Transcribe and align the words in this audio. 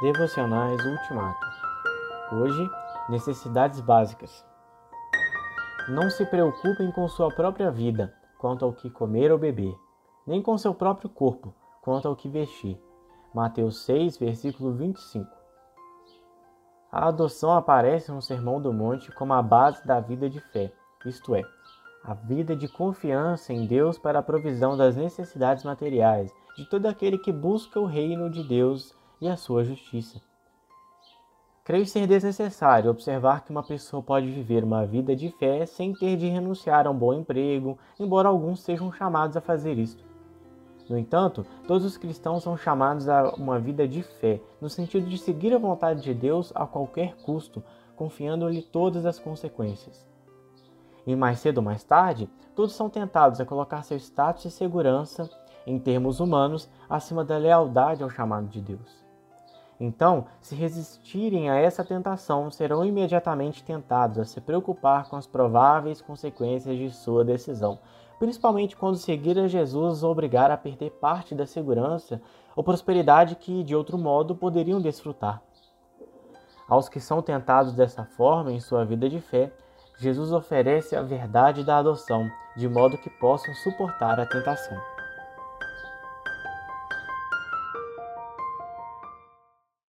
Devocionais 0.00 0.80
Ultimato. 0.86 1.44
Hoje, 2.30 2.70
necessidades 3.08 3.80
básicas. 3.80 4.46
Não 5.88 6.08
se 6.08 6.24
preocupem 6.24 6.92
com 6.92 7.08
sua 7.08 7.34
própria 7.34 7.68
vida, 7.68 8.14
quanto 8.38 8.64
ao 8.64 8.72
que 8.72 8.88
comer 8.90 9.32
ou 9.32 9.38
beber, 9.38 9.74
nem 10.24 10.40
com 10.40 10.56
seu 10.56 10.72
próprio 10.72 11.10
corpo, 11.10 11.52
quanto 11.82 12.06
ao 12.06 12.14
que 12.14 12.28
vestir. 12.28 12.80
Mateus 13.34 13.84
6, 13.86 14.18
versículo 14.18 14.72
25. 14.72 15.28
A 16.92 17.08
adoção 17.08 17.56
aparece 17.56 18.12
no 18.12 18.22
Sermão 18.22 18.62
do 18.62 18.72
Monte 18.72 19.10
como 19.10 19.32
a 19.32 19.42
base 19.42 19.84
da 19.84 19.98
vida 19.98 20.30
de 20.30 20.38
fé, 20.38 20.72
isto 21.04 21.34
é, 21.34 21.42
a 22.04 22.14
vida 22.14 22.54
de 22.54 22.68
confiança 22.68 23.52
em 23.52 23.66
Deus 23.66 23.98
para 23.98 24.20
a 24.20 24.22
provisão 24.22 24.76
das 24.76 24.94
necessidades 24.94 25.64
materiais 25.64 26.32
de 26.56 26.64
todo 26.66 26.86
aquele 26.86 27.18
que 27.18 27.32
busca 27.32 27.80
o 27.80 27.84
reino 27.84 28.30
de 28.30 28.46
Deus 28.46 28.96
e 29.20 29.28
a 29.28 29.36
sua 29.36 29.64
justiça. 29.64 30.20
Creio 31.68 31.84
ser 31.84 32.06
desnecessário 32.06 32.90
observar 32.90 33.44
que 33.44 33.50
uma 33.50 33.62
pessoa 33.62 34.02
pode 34.02 34.30
viver 34.30 34.64
uma 34.64 34.86
vida 34.86 35.14
de 35.14 35.28
fé 35.32 35.66
sem 35.66 35.92
ter 35.92 36.16
de 36.16 36.26
renunciar 36.26 36.86
a 36.86 36.90
um 36.90 36.96
bom 36.96 37.12
emprego, 37.12 37.78
embora 38.00 38.26
alguns 38.26 38.60
sejam 38.60 38.90
chamados 38.90 39.36
a 39.36 39.40
fazer 39.42 39.78
isto. 39.78 40.02
No 40.88 40.96
entanto, 40.96 41.44
todos 41.66 41.84
os 41.84 41.98
cristãos 41.98 42.42
são 42.42 42.56
chamados 42.56 43.06
a 43.06 43.34
uma 43.34 43.58
vida 43.58 43.86
de 43.86 44.02
fé, 44.02 44.40
no 44.58 44.70
sentido 44.70 45.06
de 45.06 45.18
seguir 45.18 45.52
a 45.52 45.58
vontade 45.58 46.02
de 46.02 46.14
Deus 46.14 46.50
a 46.54 46.66
qualquer 46.66 47.14
custo, 47.16 47.62
confiando-lhe 47.94 48.62
todas 48.62 49.04
as 49.04 49.18
consequências. 49.18 50.08
E 51.06 51.14
mais 51.14 51.40
cedo 51.40 51.58
ou 51.58 51.64
mais 51.64 51.84
tarde, 51.84 52.30
todos 52.56 52.74
são 52.74 52.88
tentados 52.88 53.40
a 53.40 53.44
colocar 53.44 53.82
seu 53.82 53.98
status 53.98 54.46
e 54.46 54.50
segurança, 54.50 55.28
em 55.66 55.78
termos 55.78 56.18
humanos, 56.18 56.66
acima 56.88 57.22
da 57.22 57.36
lealdade 57.36 58.02
ao 58.02 58.08
chamado 58.08 58.48
de 58.48 58.62
Deus. 58.62 59.07
Então, 59.80 60.26
se 60.40 60.56
resistirem 60.56 61.48
a 61.48 61.56
essa 61.56 61.84
tentação, 61.84 62.50
serão 62.50 62.84
imediatamente 62.84 63.62
tentados 63.62 64.18
a 64.18 64.24
se 64.24 64.40
preocupar 64.40 65.08
com 65.08 65.16
as 65.16 65.26
prováveis 65.26 66.00
consequências 66.00 66.76
de 66.76 66.90
sua 66.90 67.24
decisão, 67.24 67.78
principalmente 68.18 68.76
quando 68.76 68.96
seguir 68.96 69.38
a 69.38 69.46
Jesus 69.46 69.98
os 69.98 70.04
obrigar 70.04 70.50
a 70.50 70.56
perder 70.56 70.90
parte 70.90 71.34
da 71.34 71.46
segurança 71.46 72.20
ou 72.56 72.64
prosperidade 72.64 73.36
que, 73.36 73.62
de 73.62 73.76
outro 73.76 73.96
modo, 73.96 74.34
poderiam 74.34 74.80
desfrutar. 74.80 75.40
Aos 76.68 76.88
que 76.88 76.98
são 76.98 77.22
tentados 77.22 77.72
dessa 77.72 78.04
forma 78.04 78.52
em 78.52 78.60
sua 78.60 78.84
vida 78.84 79.08
de 79.08 79.20
fé, 79.20 79.52
Jesus 79.96 80.32
oferece 80.32 80.96
a 80.96 81.02
verdade 81.02 81.64
da 81.64 81.78
adoção, 81.78 82.28
de 82.56 82.68
modo 82.68 82.98
que 82.98 83.08
possam 83.08 83.54
suportar 83.54 84.18
a 84.18 84.26
tentação. 84.26 84.97